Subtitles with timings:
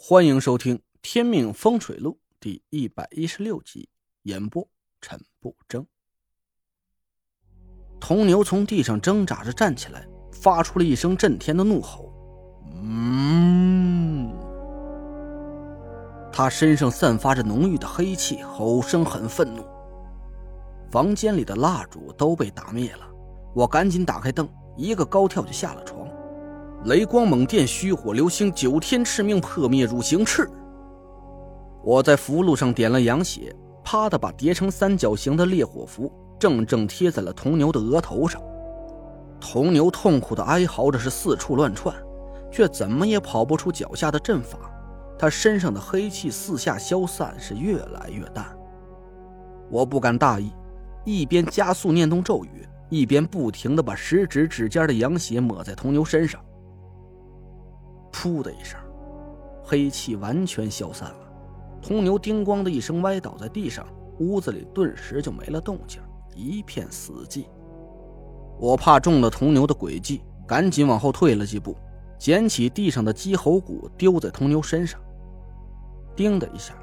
[0.00, 3.88] 欢迎收听《天命风水录》第一百一十六集，
[4.22, 4.66] 演播
[5.00, 5.84] 陈不争。
[7.98, 12.12] 铜牛从地上挣扎着站起来，发出了一声震天的怒吼
[12.80, 14.32] ：“嗯！”
[16.32, 19.64] 他身上散发着浓郁的黑气，吼声很愤怒。
[20.92, 23.04] 房间里的蜡烛都被打灭了，
[23.52, 26.07] 我赶紧打开灯，一个高跳就下了床。
[26.84, 30.48] 雷光猛电，虚火流星，九天赤命，破灭汝行赤。
[31.82, 38.40] 我在符箓上点了羊血，啪的把叠成三角形的烈火符正正贴在了铜牛的额头上。
[39.40, 41.92] 铜牛痛苦的哀嚎着，是四处乱窜，
[42.50, 44.58] 却怎么也跑不出脚下的阵法。
[45.18, 48.46] 他身上的黑气四下消散，是越来越淡。
[49.68, 50.52] 我不敢大意，
[51.04, 56.40] 一边加速念动咒语，一边不停的把食指指尖的羊血抹在铜牛身上。
[58.12, 58.78] 噗的一声，
[59.62, 61.18] 黑气完全消散了。
[61.80, 63.86] 铜牛叮咣的一声歪倒在地上，
[64.18, 66.00] 屋子里顿时就没了动静，
[66.34, 67.44] 一片死寂。
[68.58, 71.76] 我怕中了铜牛的诡计，赶紧往后退了几步，
[72.18, 75.00] 捡起地上的鸡喉骨丢在铜牛身上。
[76.16, 76.74] 叮的一下，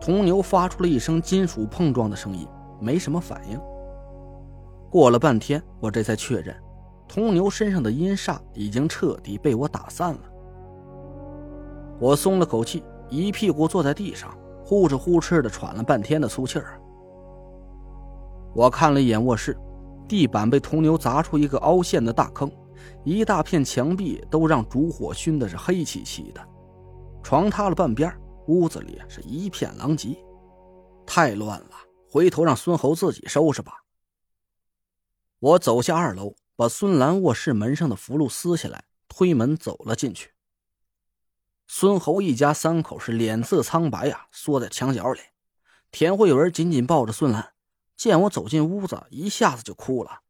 [0.00, 2.48] 铜牛发出了一声金属碰撞的声音，
[2.80, 3.60] 没什么反应。
[4.88, 6.56] 过了半天，我这才确认，
[7.06, 10.20] 铜牛身上的阴煞已经彻底被我打散了。
[11.98, 16.80] 我松了口气，一屁股坐在地上，呼哧呼哧的喘了半天的粗气儿。
[18.54, 19.56] 我看了一眼卧室，
[20.08, 22.50] 地板被铜牛砸出一个凹陷的大坑，
[23.04, 26.40] 一大片墙壁都让烛火熏的是黑漆漆的，
[27.22, 28.12] 床塌了半边，
[28.46, 30.16] 屋子里是一片狼藉，
[31.06, 31.70] 太乱了。
[32.08, 33.72] 回头让孙猴自己收拾吧。
[35.38, 40.30] 我走下二楼，把孙兰卧室门上的符箓撕下来，推门走了进去。
[41.68, 45.20] 孙侯一家三口是脸色苍白呀，缩在墙角里。
[45.90, 47.54] 田慧文紧紧抱着孙兰，
[47.96, 50.22] 见我走进屋子，一下子就哭了。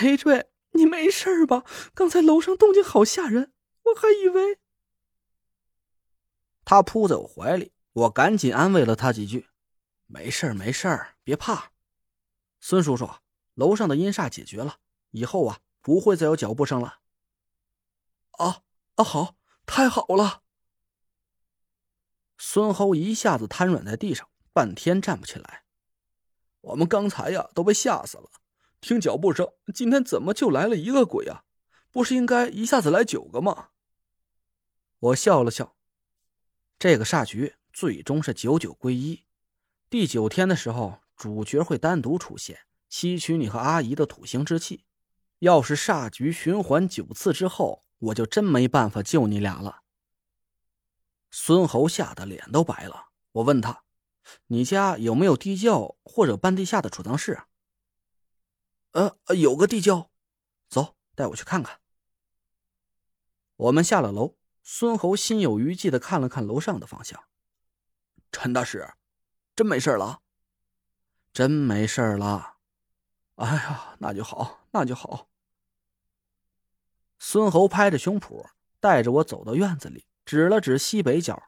[0.00, 1.64] 累赘，你没事吧？
[1.94, 3.52] 刚才楼上动静好吓人，
[3.84, 4.58] 我还以为……
[6.64, 9.48] 他扑在我怀里，我赶紧安慰了他几句
[10.06, 11.72] ：“没事没事别怕。
[12.60, 13.08] 孙叔叔，
[13.54, 14.78] 楼上的阴煞解决了，
[15.10, 16.98] 以后啊不会再有脚步声了。”
[18.38, 18.62] 啊。
[18.96, 20.42] 啊，好，太好了！
[22.36, 25.64] 孙猴一下子瘫软在地上，半天站不起来。
[26.60, 28.30] 我们刚才呀都被吓死了，
[28.80, 31.44] 听脚步声，今天怎么就来了一个鬼啊？
[31.90, 33.70] 不是应该一下子来九个吗？
[34.98, 35.76] 我笑了笑，
[36.78, 39.24] 这个煞局最终是九九归一，
[39.88, 44.84] 第九天的时候，主角会单独出现，吸取你和阿姨的土星之气。
[45.38, 49.82] 要是煞局循环九次之后，我就真没办法救你俩了。
[51.30, 53.10] 孙猴吓得脸都白了。
[53.32, 53.84] 我问他
[54.48, 57.42] ：“你家有没有地窖或者半地下的储藏室
[58.92, 60.10] ？”“呃，有个地窖。
[60.68, 61.80] ”“走，带我去看看。”
[63.56, 67.22] 我们下了楼，孙猴心有余悸的看了看楼上的方向。
[68.32, 68.94] 陈大师，
[69.54, 70.20] 真没事了？
[71.32, 72.56] 真没事了。
[73.36, 75.28] 哎呀，那就好，那就好。
[77.24, 78.44] 孙猴拍着胸脯，
[78.80, 81.40] 带着我走到院子里，指了指西北角。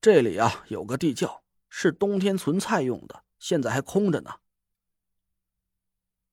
[0.00, 4.36] 这里啊，有个地窖，是冬天存菜用的，现在还空着呢。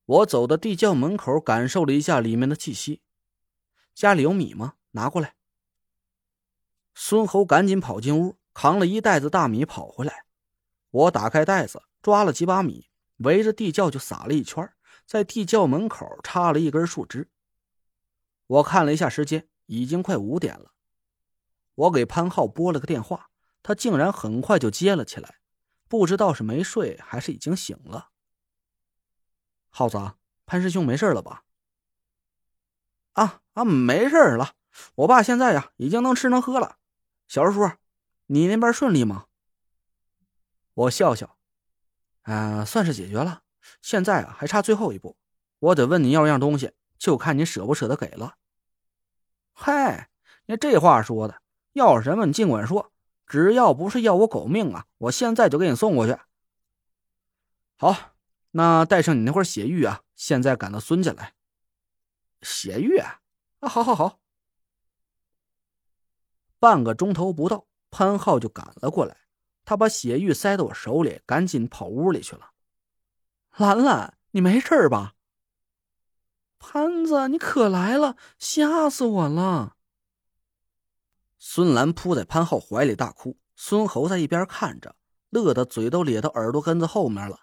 [0.05, 3.01] 我走到地窖门口，感受了一下里面的气息。
[3.93, 4.75] 家里有米吗？
[4.91, 5.35] 拿过来。
[6.95, 10.23] 孙猴赶紧跑进屋，扛了一袋子大米跑回来。
[10.89, 12.87] 我打开袋子，抓了几把米，
[13.17, 14.73] 围着地窖就撒了一圈，
[15.05, 17.29] 在地窖门口插了一根树枝。
[18.51, 20.73] 我看了一下时间，已经快五点了。
[21.73, 23.29] 我给潘浩拨了个电话，
[23.63, 25.39] 他竟然很快就接了起来，
[25.87, 28.09] 不知道是没睡还是已经醒了。
[29.69, 31.45] 浩子，潘师兄没事了吧？
[33.13, 34.55] 啊啊，没事了。
[34.95, 36.77] 我爸现在呀，已经能吃能喝了。
[37.29, 37.71] 小叔，
[38.25, 39.27] 你那边顺利吗？
[40.73, 41.37] 我笑笑，
[42.23, 43.43] 啊，算是解决了。
[43.81, 45.15] 现在啊，还差最后一步，
[45.59, 48.35] 我得问你要样东西，就看你舍不舍得给了。
[49.53, 50.09] 嗨，
[50.45, 51.41] 你这话说的，
[51.73, 52.91] 要什么你尽管说，
[53.27, 56.17] 只要不是要我狗命啊，我现在就给你送过去。
[57.77, 58.13] 好，
[58.51, 61.33] 那带上你那块血玉啊，现在赶到孙家来。
[62.41, 63.21] 血玉啊，
[63.61, 64.19] 好好好。
[66.59, 69.17] 半个钟头不到，潘浩就赶了过来，
[69.65, 72.51] 他把血玉塞到我手里，赶紧跑屋里去了。
[73.57, 75.13] 兰兰，你没事吧？
[76.61, 79.75] 潘子，你可来了，吓死我了！
[81.39, 84.95] 孙兰扑在潘浩怀里大哭，孙猴在一边看着，
[85.31, 87.41] 乐得嘴都咧到耳朵根子后面了。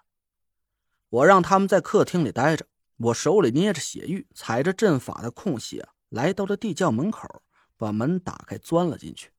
[1.09, 7.43] 我让他们在客厅里待着，我手里捏着血玉，踩着阵法的空隙，来到了地窖门口，
[7.75, 9.31] 把门打开，钻了进去。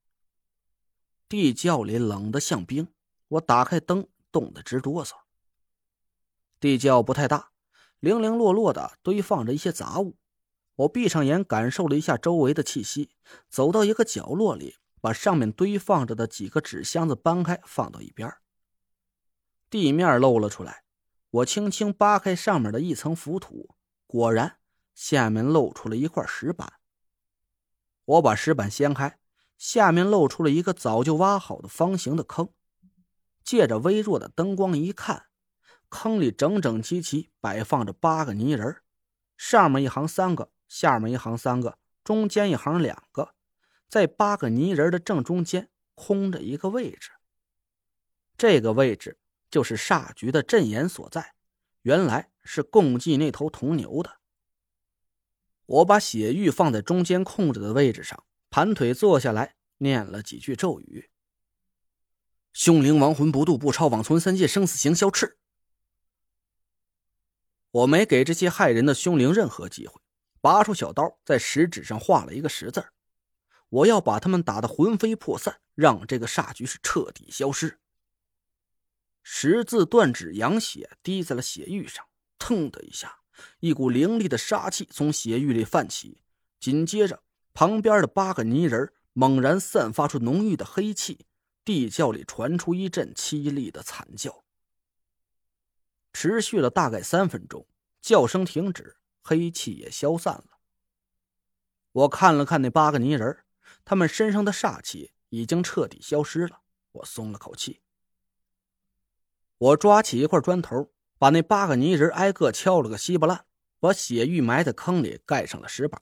[1.27, 2.89] 地窖里冷得像冰，
[3.29, 5.15] 我打开灯，冻得直哆嗦。
[6.61, 7.53] 地窖不太大，
[8.01, 10.17] 零零落落的堆放着一些杂物。
[10.77, 13.11] 我闭上眼，感受了一下周围的气息，
[13.49, 18.33] 走到一个角落里，把上面堆放着的几个纸箱子搬开，放到一边。
[19.69, 20.85] 地面露了出来，
[21.31, 23.77] 我轻轻扒开上面的一层浮土，
[24.07, 24.57] 果然，
[24.95, 26.73] 下面露出了一块石板。
[28.07, 29.19] 我把石板掀开，
[29.59, 32.49] 下面露出了一个早就挖好的方形的坑。
[33.45, 35.27] 借着微弱的灯光一看，
[35.91, 38.79] 坑里整整齐齐摆放着八个泥人，
[39.37, 40.51] 上面一行三个。
[40.69, 43.35] 下面一行三个，中间一行两个，
[43.89, 47.11] 在八个泥人的正中间空着一个位置。
[48.39, 49.19] 这个位置
[49.51, 51.35] 就是煞局的阵眼所在，
[51.83, 54.19] 原来是供祭那头铜牛的。
[55.67, 61.11] 我把血玉放在中间空着的位置上，盘腿坐下来，念了几句咒语
[62.55, 65.39] ：“凶灵亡魂不渡，不超往存三界生死行消斥。”
[67.71, 70.01] 我没给这些害人的凶灵任何机会。
[70.41, 72.85] 拔出小刀，在食指上画了一个十字
[73.69, 77.79] 我要把他们打得魂飞魄散，让这个煞局是彻底消失。
[79.23, 82.05] 十字断指扬血滴在了血玉上，
[82.39, 83.19] 腾的一下，
[83.61, 86.23] 一股凌厉的杀气从血玉里泛起。
[86.59, 91.27] 紧接着，旁边的八个泥人猛然散发出浓郁的黑气，
[91.65, 94.43] 地窖里传出一阵凄厉的惨叫，
[96.13, 97.67] 持续了大概三分钟，
[98.01, 98.97] 叫声停止。
[99.23, 100.59] 黑气也消散了。
[101.93, 103.45] 我看了看那八个泥人，
[103.85, 106.63] 他们身上的煞气已经彻底消失了。
[106.93, 107.83] 我松了口气。
[109.59, 113.45] 我抓起一块砖头，把那八个泥人挨个敲了个稀巴烂，
[113.79, 116.01] 把血玉埋在坑里，盖上了石板。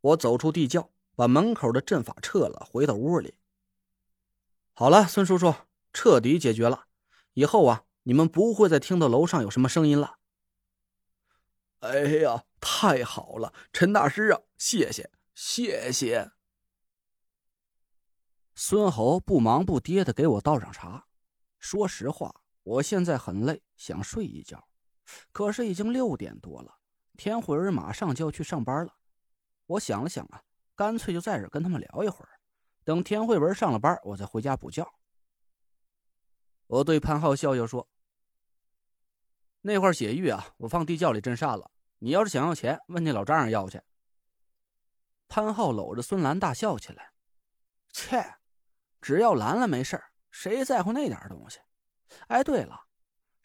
[0.00, 3.34] 我走出地窖，把门口的阵法撤了，回到屋里。
[4.72, 5.54] 好了，孙叔叔，
[5.92, 6.86] 彻底解决了。
[7.34, 10.18] 以后啊，你们不会再听到楼上有什么声音了。
[11.80, 16.32] 哎呀，太好了，陈大师啊，谢谢谢谢。
[18.54, 21.06] 孙猴不忙不迭的给我倒上茶。
[21.58, 24.66] 说实话，我现在很累，想睡一觉，
[25.30, 26.78] 可是已经六点多了，
[27.18, 28.94] 田慧儿马上就要去上班了。
[29.66, 30.42] 我想了想啊，
[30.74, 32.40] 干脆就在这跟他们聊一会儿，
[32.84, 34.90] 等田慧文上了班，我再回家补觉。
[36.68, 37.86] 我对潘浩笑笑说。
[39.60, 41.70] 那块血玉啊，我放地窖里镇煞了。
[41.98, 43.80] 你要是想要钱，问你老丈人要去。
[45.26, 47.12] 潘浩搂着孙兰大笑起来
[47.92, 48.36] ：“切，
[49.00, 51.58] 只要兰兰没事谁在乎那点东西？
[52.28, 52.86] 哎，对了，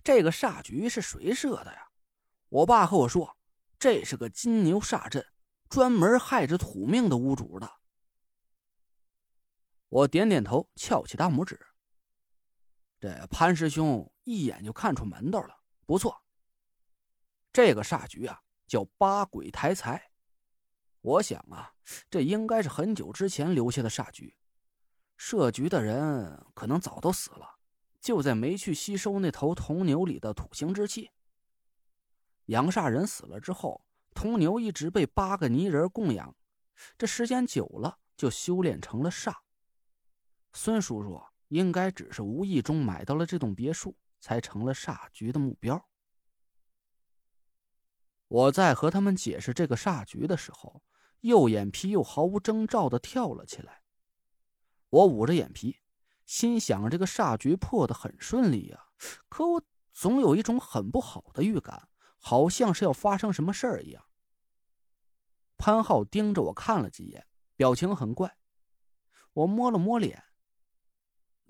[0.04, 1.90] 这个煞局是谁设的呀？
[2.50, 3.36] 我爸和我说，
[3.80, 5.26] 这是个金牛煞阵，
[5.68, 7.70] 专门害着土命的屋主的。”
[9.90, 11.60] 我点点头，翘起大拇指。
[13.00, 15.63] 这潘师兄一眼就看出门道了。
[15.86, 16.24] 不错，
[17.52, 20.10] 这个煞局啊叫八鬼抬财。
[21.02, 21.74] 我想啊，
[22.10, 24.36] 这应该是很久之前留下的煞局，
[25.18, 27.58] 设局的人可能早都死了，
[28.00, 31.12] 就在没去吸收那头铜牛里的土星之气。
[32.46, 36.34] 养煞人死了之后，铜牛一直被八个泥人供养，
[36.98, 39.34] 这时间久了就修炼成了煞。
[40.54, 43.98] 孙叔叔应该只是无意中买到了这栋别墅。
[44.24, 45.90] 才成了煞局的目标。
[48.30, 50.82] 我在和他们解释这个煞局的时候，
[51.20, 53.84] 右眼皮又毫无征兆的跳了起来。
[54.88, 55.82] 我捂着眼皮，
[56.26, 58.88] 心想：这个煞局破的很顺利呀，
[59.28, 59.62] 可我
[59.92, 64.06] 总有一种很不好的预感，好像是要发生什么事儿一样。
[65.58, 67.28] 潘浩盯着我看了几眼，
[67.58, 68.38] 表情很怪。
[69.34, 70.24] 我摸了摸脸，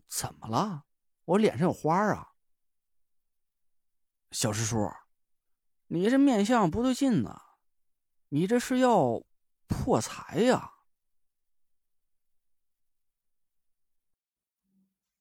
[0.07, 0.85] 怎么了？
[1.25, 2.32] 我脸上有花啊？
[4.33, 4.91] 小师叔，
[5.89, 7.39] 你这面相不对劲呢，
[8.29, 9.21] 你这是要
[9.67, 10.71] 破财呀？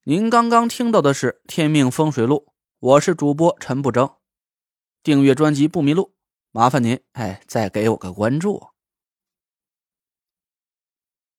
[0.04, 2.47] 您刚刚听到的是《天命风水录》，
[2.78, 4.16] 我是主播陈不争。
[5.02, 6.14] 订阅专辑不迷路，
[6.50, 8.72] 麻烦您哎，再给我个关注。